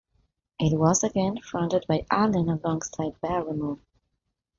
It 0.59 0.73
was 0.75 1.03
again 1.03 1.37
fronted 1.41 1.85
by 1.87 2.07
Allen, 2.09 2.49
alongside 2.49 3.21
Barrymore. 3.21 3.77